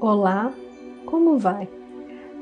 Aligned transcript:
Olá, 0.00 0.54
como 1.04 1.38
vai? 1.38 1.68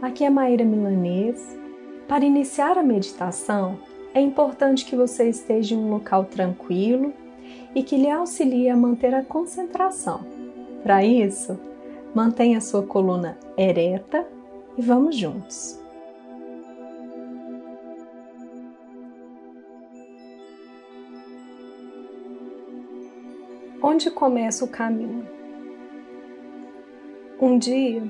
Aqui 0.03 0.25
é 0.25 0.29
Maíra 0.29 0.63
Milanês. 0.63 1.59
Para 2.07 2.23
iniciar 2.23 2.77
a 2.77 2.83
meditação, 2.83 3.79
é 4.13 4.21
importante 4.21 4.85
que 4.85 4.95
você 4.95 5.31
esteja 5.31 5.75
em 5.75 5.79
um 5.79 5.89
local 5.89 6.27
tranquilo 6.27 7.15
e 7.75 7.83
que 7.83 7.97
lhe 7.97 8.11
auxilie 8.11 8.69
a 8.69 8.77
manter 8.77 9.15
a 9.15 9.25
concentração. 9.25 10.21
Para 10.83 11.03
isso, 11.03 11.59
mantenha 12.15 12.61
sua 12.61 12.83
coluna 12.83 13.39
ereta 13.57 14.29
e 14.77 14.83
vamos 14.83 15.17
juntos. 15.17 15.81
Onde 23.83 24.11
começa 24.11 24.63
o 24.63 24.69
caminho? 24.69 25.37
Um 27.39 27.59
dia, 27.59 28.03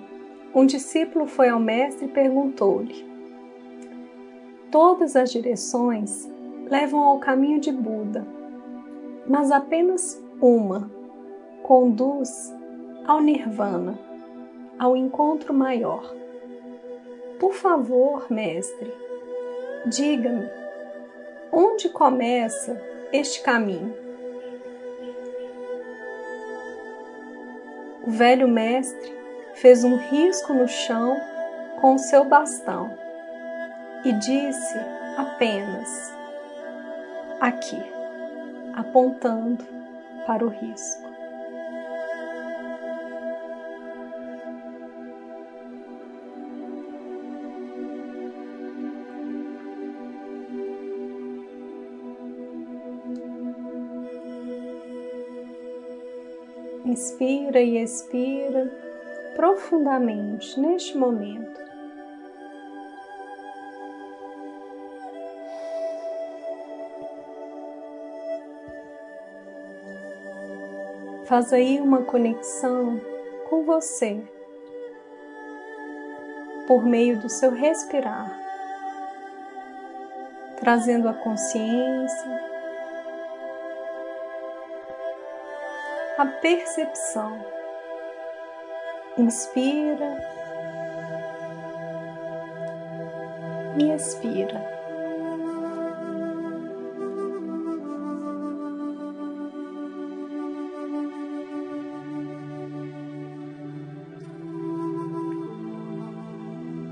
um 0.55 0.65
discípulo 0.65 1.27
foi 1.27 1.49
ao 1.49 1.59
mestre 1.59 2.07
e 2.07 2.09
perguntou-lhe: 2.09 3.05
Todas 4.71 5.17
as 5.17 5.33
direções 5.33 6.31
levam 6.71 7.01
ao 7.01 7.19
caminho 7.19 7.59
de 7.59 7.73
Buda, 7.73 8.25
mas 9.27 9.51
apenas 9.51 10.23
uma 10.41 10.89
conduz 11.65 12.55
ao 13.05 13.21
Nirvana, 13.21 13.99
ao 14.79 14.97
encontro 14.97 15.53
maior. 15.53 16.15
Por 17.41 17.53
favor, 17.53 18.27
mestre, 18.31 18.95
diga-me, 19.87 20.49
onde 21.51 21.89
começa 21.89 22.81
este 23.13 23.43
caminho? 23.43 24.06
O 28.07 28.11
velho 28.11 28.47
mestre 28.47 29.13
fez 29.55 29.83
um 29.83 29.97
risco 29.97 30.55
no 30.55 30.69
chão 30.69 31.21
com 31.81 31.97
o 31.97 31.99
seu 31.99 32.25
bastão 32.25 32.97
e 34.05 34.13
disse 34.13 34.79
apenas 35.17 36.15
aqui, 37.41 37.83
apontando 38.75 39.65
para 40.25 40.45
o 40.45 40.49
risco. 40.49 41.06
Inspira 56.97 57.61
e 57.61 57.77
expira 57.77 58.73
profundamente 59.35 60.59
neste 60.59 60.97
momento. 60.97 61.61
Faz 71.27 71.53
aí 71.53 71.79
uma 71.83 72.03
conexão 72.03 72.99
com 73.51 73.63
você 73.63 74.19
por 76.67 76.83
meio 76.83 77.19
do 77.19 77.29
seu 77.29 77.51
respirar, 77.51 78.41
trazendo 80.59 81.11
a 81.11 81.13
consciência 81.13 82.56
a 86.19 86.25
percepção. 86.25 87.39
Inspira 89.19 90.19
e 93.79 93.91
expira. 93.91 94.77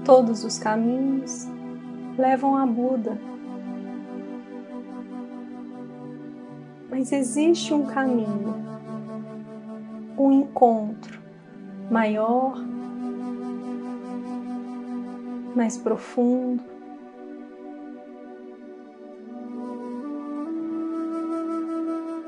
Todos 0.05 0.45
os 0.45 0.59
caminhos 0.59 1.49
levam 2.19 2.59
a 2.59 2.67
Buda. 2.67 3.19
Mas 6.91 7.11
existe 7.11 7.73
um 7.73 7.87
caminho 7.87 8.64
um 10.25 10.33
encontro 10.33 11.21
maior, 11.91 12.57
mais 15.55 15.77
profundo. 15.77 16.63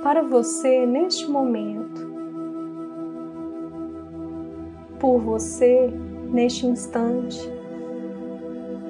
Para 0.02 0.22
você 0.22 0.84
neste 0.84 1.28
momento, 1.30 2.06
por 5.00 5.18
você 5.18 5.90
neste 6.30 6.66
instante, 6.66 7.40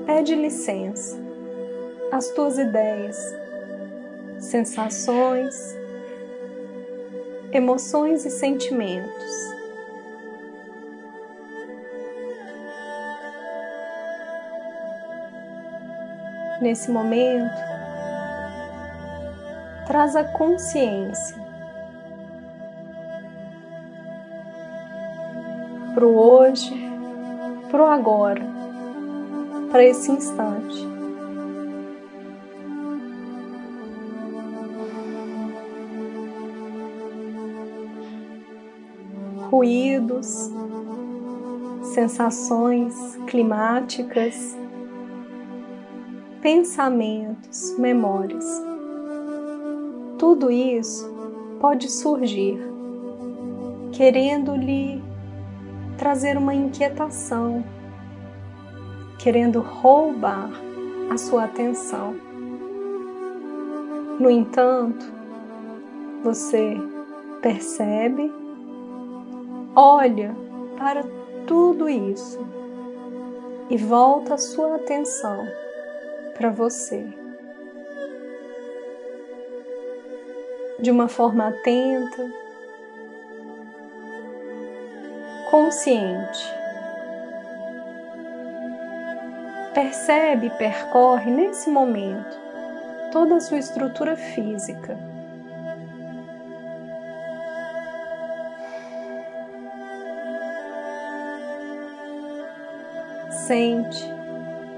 pede 0.05 0.35
licença 0.35 1.17
às 2.11 2.29
tuas 2.31 2.59
ideias, 2.59 3.17
sensações, 4.41 5.77
emoções 7.57 8.25
e 8.27 8.31
sentimentos. 8.31 9.57
Nesse 16.61 16.91
momento, 16.91 17.55
traz 19.87 20.17
a 20.17 20.25
consciência 20.25 21.37
para 25.95 26.07
o 26.07 26.17
hoje, 26.17 26.75
para 27.71 27.83
o 27.83 27.87
agora, 27.87 28.43
para 29.71 29.85
esse 29.85 30.11
instante. 30.11 30.96
Ruídos, 39.57 40.51
sensações 41.95 42.95
climáticas, 43.27 44.55
pensamentos, 46.43 47.75
memórias. 47.79 48.45
Tudo 50.19 50.51
isso 50.51 51.11
pode 51.59 51.91
surgir 51.91 52.61
querendo 53.93 54.55
lhe 54.55 55.03
trazer 55.97 56.37
uma 56.37 56.55
inquietação, 56.55 57.65
querendo 59.19 59.61
roubar 59.61 60.51
a 61.11 61.17
sua 61.17 61.45
atenção. 61.45 62.15
No 64.21 64.29
entanto, 64.29 65.07
você 66.23 66.77
percebe 67.41 68.31
olha 69.77 70.35
para 70.79 71.05
tudo 71.47 71.87
isso 71.87 72.39
e 73.69 73.77
volta 73.77 74.35
a 74.35 74.39
sua 74.39 74.77
atenção 74.77 75.47
para 76.35 76.49
você. 76.49 77.07
De 80.81 80.91
uma 80.91 81.09
forma 81.09 81.49
atenta, 81.49 82.33
consciente. 85.51 86.55
Percebe 89.75 90.47
e 90.47 90.51
percorre 90.51 91.31
nesse 91.31 91.69
momento 91.69 92.39
toda 93.13 93.37
a 93.37 93.41
sua 93.41 93.59
estrutura 93.59 94.17
física 94.17 95.16
sente, 103.47 104.05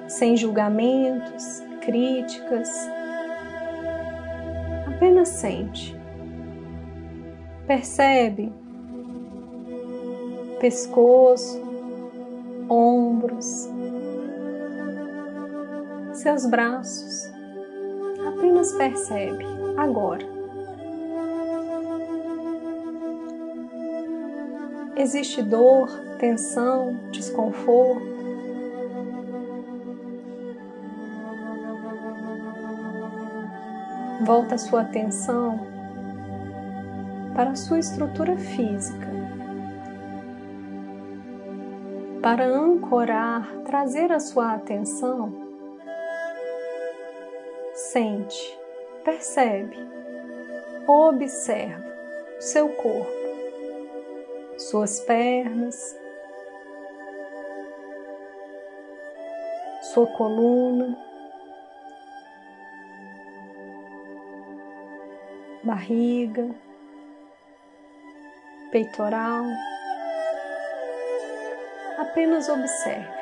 sem 0.06 0.36
julgamentos, 0.36 1.62
críticas. 1.80 2.68
Apenas 4.86 5.28
sente. 5.28 5.98
Percebe 7.66 8.52
pescoço, 10.60 11.62
ombros, 12.68 13.70
seus 16.12 16.44
braços. 16.46 17.32
Apenas 18.26 18.72
percebe 18.72 19.44
agora. 19.78 20.26
Existe 24.96 25.42
dor, 25.42 25.88
tensão, 26.18 26.98
desconforto? 27.12 28.17
Volta 34.20 34.56
a 34.56 34.58
sua 34.58 34.80
atenção 34.80 35.60
para 37.34 37.50
a 37.50 37.56
sua 37.56 37.78
estrutura 37.78 38.36
física, 38.36 39.06
para 42.20 42.44
ancorar, 42.44 43.48
trazer 43.64 44.10
a 44.10 44.18
sua 44.18 44.54
atenção. 44.54 45.32
Sente, 47.72 48.58
percebe, 49.04 49.76
observa 50.84 51.86
o 52.38 52.42
seu 52.42 52.70
corpo, 52.70 53.12
suas 54.56 54.98
pernas, 54.98 55.96
sua 59.94 60.08
coluna. 60.08 61.07
Barriga, 65.68 66.48
peitoral. 68.72 69.44
Apenas 71.98 72.48
observe. 72.48 73.18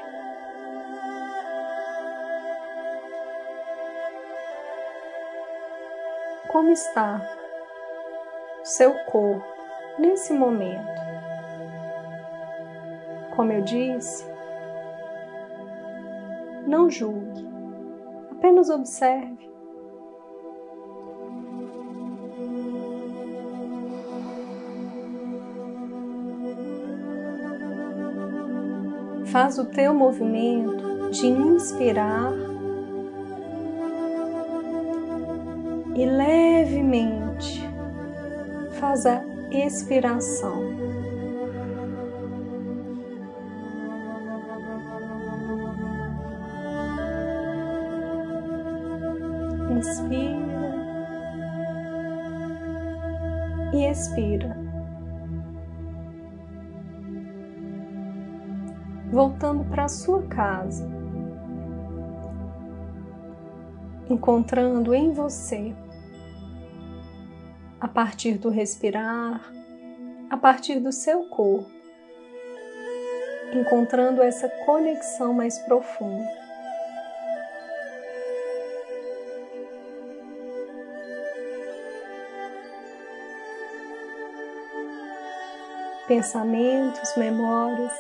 Como 6.47 6.71
está 6.71 7.21
seu 8.63 8.95
corpo 9.07 9.45
nesse 9.99 10.33
momento? 10.33 10.87
Como 13.35 13.53
eu 13.53 13.63
disse, 13.63 14.25
não 16.65 16.89
julgue, 16.89 17.45
apenas 18.31 18.71
observe. 18.71 19.56
Faz 29.37 29.59
o 29.59 29.67
teu 29.67 29.93
movimento 29.93 31.11
de 31.11 31.27
inspirar 31.27 32.33
e 35.95 36.07
levemente 36.07 37.63
faz 38.81 39.05
a 39.05 39.23
expiração. 39.51 40.63
Inspira 49.71 50.47
e 53.75 53.85
expira. 53.85 54.66
Voltando 59.17 59.65
para 59.65 59.87
a 59.87 59.89
sua 59.89 60.23
casa, 60.25 60.87
encontrando 64.11 64.95
em 64.95 65.11
você, 65.11 65.75
a 67.81 67.89
partir 67.89 68.35
do 68.35 68.51
respirar, 68.51 69.41
a 70.29 70.37
partir 70.37 70.81
do 70.81 70.93
seu 70.93 71.31
corpo, 71.31 71.71
encontrando 73.55 74.23
essa 74.23 74.51
conexão 74.67 75.33
mais 75.33 75.59
profunda. 75.61 76.45
Pensamentos, 86.07 87.17
memórias, 87.17 87.95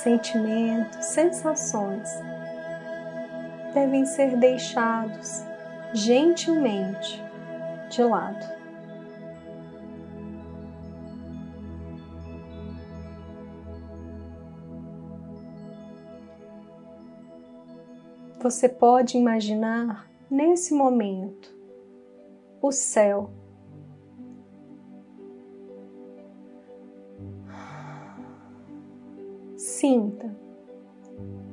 sentimentos, 0.00 1.04
sensações 1.04 2.08
devem 3.74 4.04
ser 4.04 4.36
deixados 4.36 5.44
gentilmente 5.92 7.22
de 7.88 8.02
lado. 8.02 8.60
Você 18.42 18.70
pode 18.70 19.18
imaginar 19.18 20.10
nesse 20.30 20.72
momento 20.72 21.54
o 22.62 22.72
céu 22.72 23.30
sinta, 29.80 30.30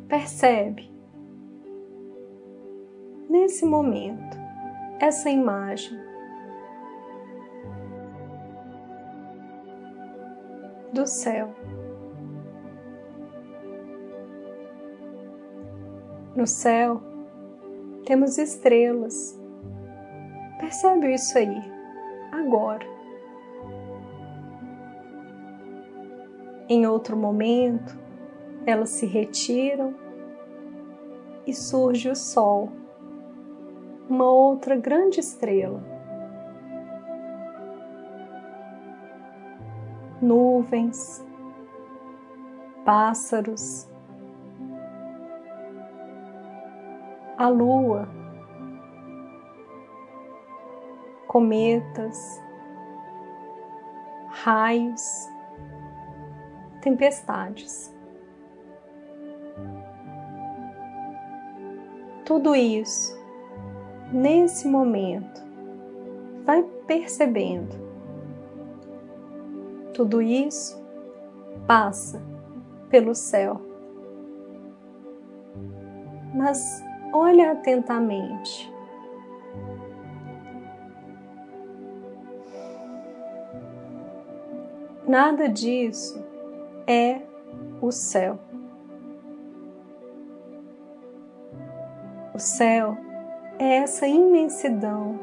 percebe 0.09 0.91
nesse 3.29 3.65
momento 3.65 4.37
essa 4.99 5.29
imagem 5.29 5.97
do 10.91 11.07
céu. 11.07 11.55
No 16.35 16.45
céu 16.45 17.01
temos 18.05 18.37
estrelas. 18.37 19.39
Percebe 20.59 21.13
isso 21.13 21.37
aí, 21.37 21.61
agora. 22.33 22.85
Em 26.67 26.85
outro 26.85 27.15
momento, 27.15 28.06
elas 28.67 28.89
se 28.89 29.05
retiram 29.05 29.95
e 31.45 31.53
surge 31.53 32.09
o 32.09 32.15
Sol, 32.15 32.69
uma 34.09 34.29
outra 34.29 34.75
grande 34.75 35.21
estrela. 35.21 35.81
Nuvens, 40.21 41.25
pássaros, 42.83 43.89
a 47.37 47.47
Lua, 47.47 48.09
cometas, 51.25 52.43
raios, 54.27 55.29
tempestades. 56.81 57.95
Tudo 62.27 62.53
isso 62.53 63.17
nesse 64.11 64.67
momento. 64.67 65.41
Vai 66.43 66.61
percebendo. 66.85 67.73
Tudo 69.93 70.21
isso 70.21 70.85
passa 71.65 72.21
pelo 72.89 73.15
céu. 73.15 73.61
Mas 76.35 76.83
olha 77.13 77.53
atentamente. 77.53 78.69
Nada 85.07 85.47
disso 85.47 86.21
é 86.85 87.21
o 87.81 87.89
céu. 87.89 88.37
O 92.37 92.39
céu 92.39 92.95
é 93.57 93.77
essa 93.77 94.07
imensidão. 94.07 95.19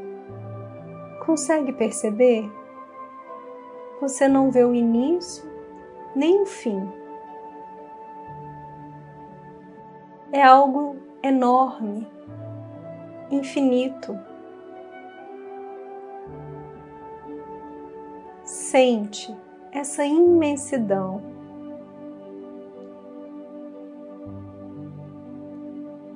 Consegue 1.24 1.72
perceber? 1.72 2.50
Você 4.00 4.26
não 4.26 4.50
vê 4.50 4.64
o 4.64 4.74
início 4.74 5.48
nem 6.16 6.42
o 6.42 6.44
fim. 6.44 6.90
É 10.32 10.42
algo 10.42 10.96
enorme, 11.22 12.04
infinito. 13.30 14.18
Sente 18.42 19.32
essa 19.70 20.04
imensidão. 20.04 21.22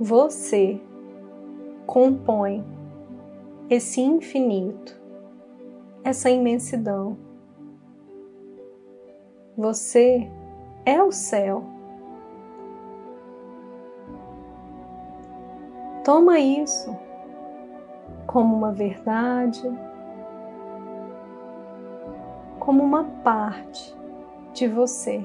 Você 0.00 0.80
compõe 1.88 2.62
esse 3.70 3.98
infinito, 3.98 5.00
essa 6.04 6.28
imensidão. 6.28 7.16
Você 9.56 10.30
é 10.84 11.02
o 11.02 11.10
céu. 11.10 11.64
Toma 16.04 16.38
isso 16.38 16.94
como 18.26 18.54
uma 18.54 18.70
verdade, 18.70 19.66
como 22.60 22.84
uma 22.84 23.04
parte 23.24 23.96
de 24.52 24.68
você. 24.68 25.24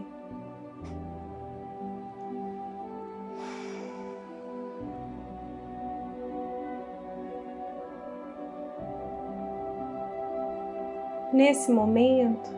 Nesse 11.34 11.72
momento, 11.72 12.50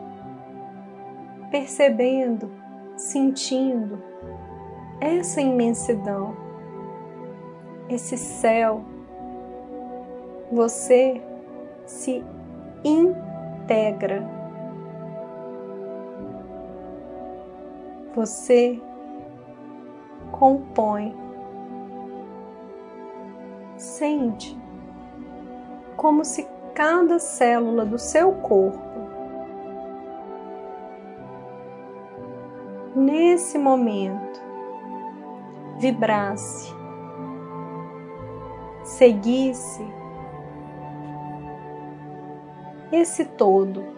percebendo, 1.50 2.50
sentindo 2.96 4.02
essa 5.00 5.40
imensidão, 5.40 6.36
esse 7.88 8.16
céu, 8.16 8.84
você 10.52 11.22
se 11.86 12.22
integra 12.84 14.36
você 18.16 18.80
compõe. 20.32 21.14
Sente 23.76 24.58
como 25.98 26.24
se 26.24 26.44
cada 26.76 27.18
célula 27.18 27.86
do 27.86 27.98
seu 27.98 28.32
corpo, 28.32 28.78
nesse 32.94 33.56
momento, 33.56 34.38
vibrasse, 35.78 36.70
seguisse 38.84 39.82
esse 42.92 43.24
todo. 43.24 43.95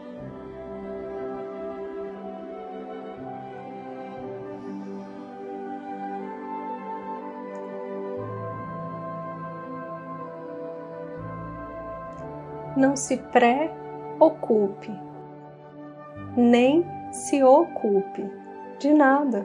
Não 12.78 12.97
se 12.97 13.16
preocupe, 13.16 14.92
nem 16.37 16.87
se 17.11 17.42
ocupe 17.42 18.25
de 18.78 18.94
nada. 18.94 19.44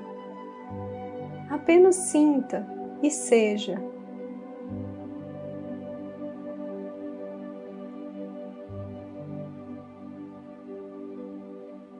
Apenas 1.49 1.95
sinta 1.95 2.65
e 3.01 3.09
seja. 3.09 3.81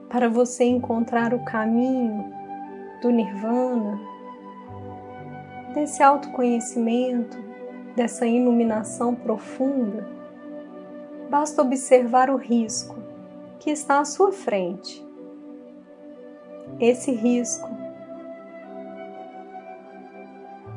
Para 0.08 0.28
você 0.28 0.62
encontrar 0.62 1.34
o 1.34 1.44
caminho 1.44 2.32
do 3.02 3.10
Nirvana, 3.10 3.98
desse 5.74 6.00
autoconhecimento, 6.04 7.36
dessa 7.96 8.24
iluminação 8.24 9.12
profunda, 9.12 10.14
basta 11.34 11.62
observar 11.62 12.30
o 12.30 12.36
risco 12.36 12.94
que 13.58 13.68
está 13.68 13.98
à 13.98 14.04
sua 14.04 14.30
frente. 14.30 15.04
Esse 16.78 17.10
risco, 17.10 17.68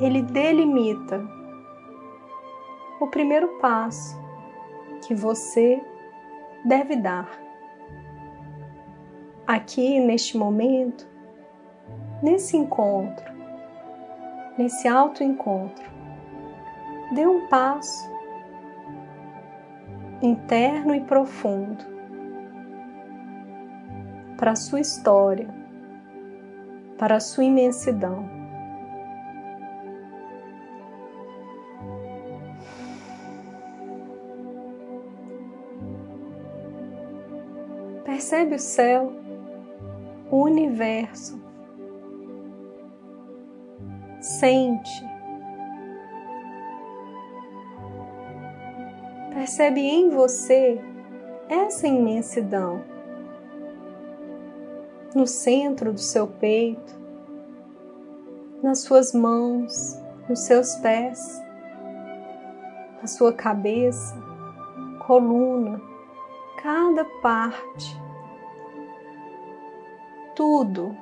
ele 0.02 0.24
delimita 0.24 1.22
o 3.00 3.06
primeiro 3.06 3.60
passo 3.60 4.20
que 5.06 5.14
você 5.14 5.80
deve 6.66 6.96
dar. 6.96 7.30
Aqui, 9.46 10.00
neste 10.00 10.40
momento, 10.40 11.08
nesse 12.24 12.58
encontro, 12.58 13.32
nesse 14.58 14.88
auto-encontro, 14.88 15.86
dê 17.14 17.28
um 17.28 17.46
passo 17.46 18.17
interno 20.22 20.96
e 20.96 21.02
profundo 21.02 21.86
para 24.38 24.52
a 24.52 24.56
sua 24.56 24.80
história, 24.80 25.48
para 26.98 27.16
a 27.16 27.20
sua 27.20 27.44
imensidão. 27.44 28.30
Percebe 38.06 38.56
o 38.56 38.60
céu, 38.60 39.14
o 40.32 40.44
universo. 40.44 41.42
Sente 44.20 45.17
percebe 49.48 49.80
em 49.80 50.10
você 50.10 50.78
essa 51.48 51.88
imensidão 51.88 52.84
no 55.16 55.26
centro 55.26 55.94
do 55.94 56.02
seu 56.02 56.28
peito, 56.28 56.94
nas 58.62 58.82
suas 58.82 59.14
mãos, 59.14 59.98
nos 60.28 60.40
seus 60.40 60.76
pés, 60.76 61.42
na 63.00 63.08
sua 63.08 63.32
cabeça, 63.32 64.14
coluna, 65.08 65.82
cada 66.62 67.06
parte, 67.22 67.98
tudo 70.36 70.94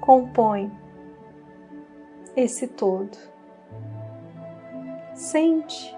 compõe 0.00 0.72
esse 2.34 2.66
todo. 2.68 3.18
Sente 5.12 5.94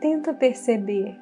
tenta 0.00 0.32
perceber 0.32 1.18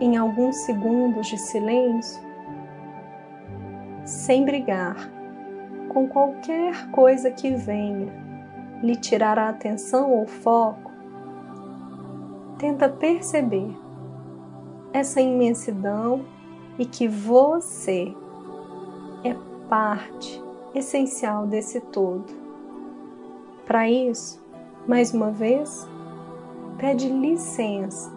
em 0.00 0.16
alguns 0.16 0.56
segundos 0.58 1.26
de 1.26 1.36
silêncio, 1.38 2.22
sem 4.04 4.44
brigar 4.44 5.10
com 5.88 6.08
qualquer 6.08 6.90
coisa 6.90 7.30
que 7.30 7.50
venha 7.54 8.12
lhe 8.82 8.94
tirar 8.94 9.38
a 9.38 9.48
atenção 9.48 10.12
ou 10.12 10.26
foco, 10.26 10.92
tenta 12.58 12.88
perceber 12.88 13.76
essa 14.92 15.20
imensidão 15.20 16.24
e 16.78 16.86
que 16.86 17.08
você 17.08 18.14
é 19.24 19.34
parte 19.68 20.42
essencial 20.74 21.46
desse 21.46 21.80
todo. 21.80 22.26
Para 23.66 23.90
isso, 23.90 24.42
mais 24.86 25.12
uma 25.12 25.30
vez, 25.30 25.86
pede 26.78 27.08
licença 27.08 28.10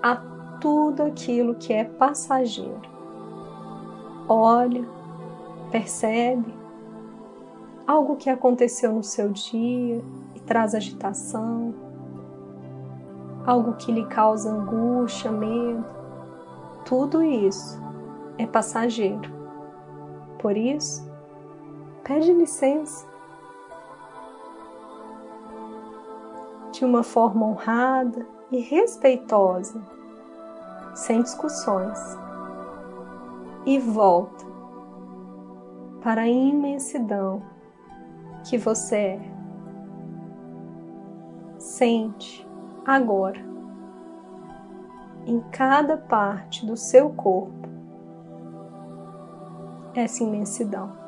a 0.00 0.16
tudo 0.60 1.02
aquilo 1.02 1.56
que 1.56 1.72
é 1.72 1.84
passageiro. 1.84 2.80
Olha, 4.28 4.84
percebe 5.70 6.54
algo 7.86 8.16
que 8.16 8.30
aconteceu 8.30 8.92
no 8.92 9.02
seu 9.02 9.28
dia 9.30 10.00
e 10.34 10.40
traz 10.40 10.74
agitação, 10.74 11.74
algo 13.44 13.74
que 13.74 13.92
lhe 13.92 14.06
causa 14.06 14.50
angústia, 14.50 15.30
medo. 15.30 15.84
Tudo 16.86 17.22
isso 17.22 17.82
é 18.38 18.46
passageiro. 18.46 19.32
Por 20.38 20.56
isso, 20.56 21.10
pede 22.04 22.32
licença 22.32 23.13
de 26.74 26.84
uma 26.84 27.04
forma 27.04 27.46
honrada 27.46 28.26
e 28.50 28.58
respeitosa, 28.58 29.80
sem 30.94 31.22
discussões, 31.22 31.98
e 33.64 33.78
volta 33.78 34.44
para 36.02 36.22
a 36.22 36.28
imensidão 36.28 37.42
que 38.44 38.58
você 38.58 38.96
é. 38.96 39.34
Sente 41.58 42.46
agora, 42.84 43.40
em 45.26 45.40
cada 45.52 45.96
parte 45.96 46.66
do 46.66 46.76
seu 46.76 47.10
corpo, 47.10 47.68
essa 49.94 50.24
imensidão. 50.24 51.03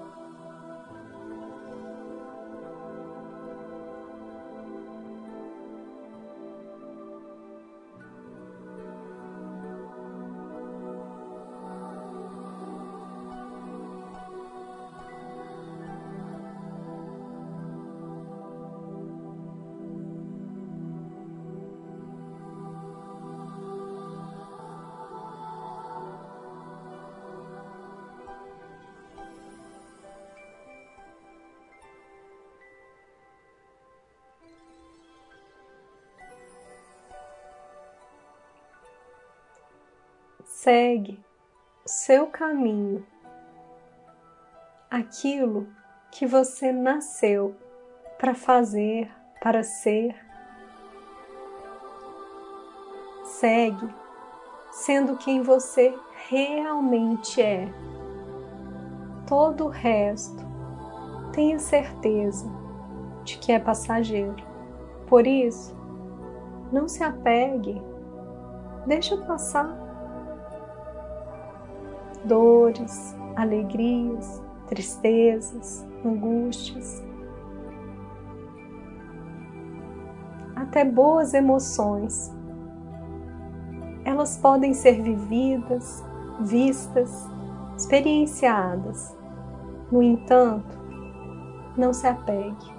Segue 40.66 41.24
o 41.84 41.88
seu 41.88 42.26
caminho, 42.26 43.06
aquilo 44.90 45.68
que 46.10 46.26
você 46.26 46.72
nasceu 46.72 47.54
para 48.18 48.34
fazer, 48.34 49.08
para 49.40 49.62
ser. 49.62 50.16
Segue 53.26 53.88
sendo 54.72 55.16
quem 55.16 55.40
você 55.40 55.96
realmente 56.28 57.40
é. 57.40 57.68
Todo 59.24 59.66
o 59.66 59.68
resto, 59.68 60.44
tenha 61.32 61.60
certeza 61.60 62.50
de 63.22 63.38
que 63.38 63.52
é 63.52 63.60
passageiro. 63.60 64.34
Por 65.06 65.28
isso, 65.28 65.76
não 66.72 66.88
se 66.88 67.04
apegue, 67.04 67.80
deixa 68.84 69.16
passar. 69.18 69.85
Dores, 72.26 73.14
alegrias, 73.36 74.42
tristezas, 74.66 75.86
angústias, 76.04 77.02
até 80.56 80.84
boas 80.84 81.34
emoções. 81.34 82.34
Elas 84.04 84.36
podem 84.36 84.74
ser 84.74 85.00
vividas, 85.02 86.04
vistas, 86.40 87.28
experienciadas. 87.76 89.16
No 89.90 90.02
entanto, 90.02 90.76
não 91.76 91.92
se 91.92 92.06
apegue. 92.06 92.74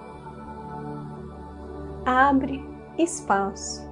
Abre 2.04 2.64
espaço. 2.98 3.87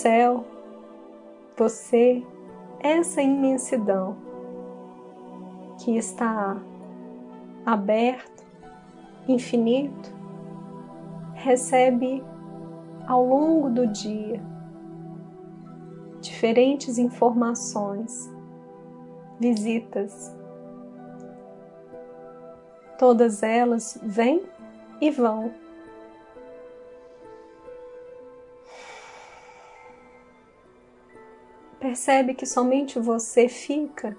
Céu, 0.00 0.46
você, 1.56 2.24
essa 2.78 3.20
imensidão 3.20 4.16
que 5.78 5.94
está 5.96 6.56
aberto, 7.66 8.42
infinito, 9.28 10.10
recebe 11.34 12.24
ao 13.06 13.24
longo 13.26 13.68
do 13.68 13.86
dia 13.86 14.40
diferentes 16.22 16.96
informações, 16.96 18.30
visitas. 19.38 20.34
Todas 22.98 23.42
elas 23.42 23.98
vêm 24.02 24.42
e 24.98 25.10
vão. 25.10 25.52
Percebe 31.90 32.34
que 32.34 32.46
somente 32.46 33.00
você 33.00 33.48
fica, 33.48 34.16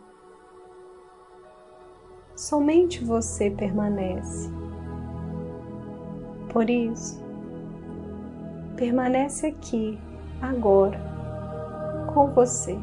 somente 2.36 3.02
você 3.02 3.50
permanece. 3.50 4.50
Por 6.52 6.70
isso, 6.70 7.24
permanece 8.76 9.48
aqui, 9.48 9.98
agora 10.42 11.00
com 12.14 12.28
você. 12.34 12.78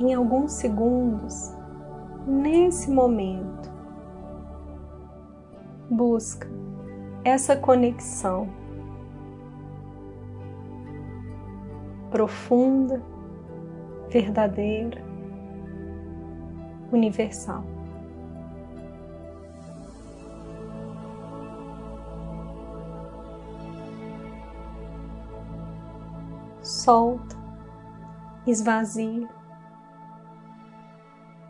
Em 0.00 0.14
alguns 0.14 0.52
segundos, 0.52 1.54
nesse 2.26 2.90
momento. 2.90 3.70
Busca 5.90 6.48
essa 7.22 7.54
conexão 7.54 8.48
profunda, 12.10 13.02
verdadeira, 14.08 15.02
universal. 16.90 17.62
Solta, 26.62 27.36
esvazia, 28.46 29.28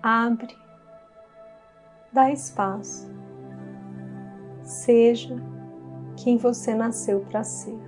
abre 0.02 0.56
dá 2.12 2.30
espaço. 2.30 3.10
Seja 4.62 5.36
quem 6.16 6.36
você 6.36 6.74
nasceu 6.74 7.20
para 7.20 7.44
ser. 7.44 7.78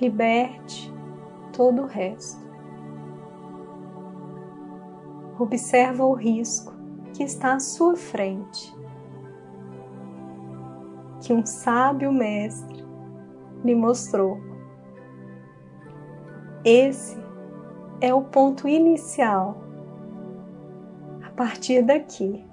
Liberte 0.00 0.92
todo 1.52 1.82
o 1.82 1.86
resto. 1.86 2.46
Observa 5.38 6.04
o 6.04 6.14
risco 6.14 6.72
que 7.12 7.22
está 7.22 7.54
à 7.54 7.60
sua 7.60 7.96
frente, 7.96 8.76
que 11.20 11.32
um 11.32 11.46
sábio 11.46 12.12
mestre 12.12 12.84
lhe 13.64 13.74
mostrou. 13.74 14.40
Esse 16.64 17.16
é 18.00 18.12
o 18.12 18.22
ponto 18.22 18.68
inicial 18.68 19.67
partir 21.38 21.82
daqui, 21.82 22.44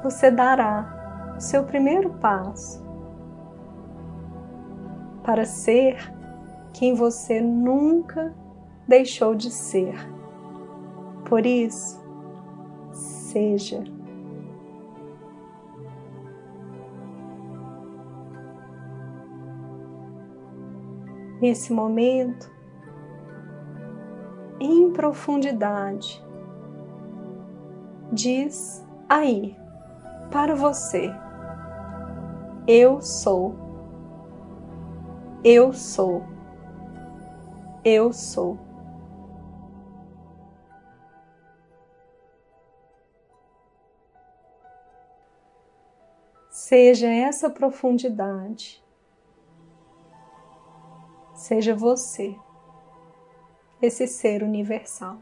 você 0.00 0.30
dará 0.30 1.34
o 1.36 1.40
seu 1.40 1.64
primeiro 1.64 2.10
passo 2.10 2.80
para 5.24 5.44
ser 5.44 5.96
quem 6.72 6.94
você 6.94 7.40
nunca 7.40 8.32
deixou 8.86 9.34
de 9.34 9.50
ser. 9.50 9.96
Por 11.24 11.44
isso, 11.44 12.00
seja. 12.92 13.82
Nesse 21.40 21.72
momento, 21.72 22.48
em 24.60 24.92
profundidade, 24.92 26.24
diz 28.12 28.84
aí 29.08 29.56
para 30.30 30.54
você: 30.54 31.10
Eu 32.66 33.00
sou, 33.00 33.54
eu 35.44 35.72
sou, 35.72 36.22
eu 37.84 38.12
sou. 38.12 38.58
Seja 46.50 47.06
essa 47.06 47.48
profundidade, 47.48 48.82
seja 51.32 51.76
você, 51.76 52.34
esse 53.80 54.08
ser 54.08 54.42
universal. 54.42 55.18